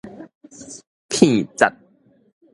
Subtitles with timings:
[1.11, 1.71] 片節